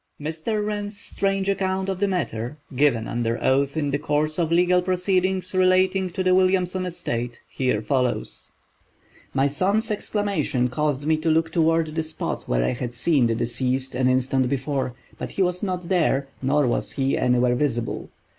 [0.19, 0.65] Mr.
[0.65, 5.53] Wren's strange account of the matter, given under oath in the course of legal proceedings
[5.53, 8.51] relating to the Williamson estate, here follows:
[9.31, 13.35] "My son's exclamation caused me to look toward the spot where I had seen the
[13.35, 18.09] deceased an instant before, but he was not there, nor was he anywhere visible.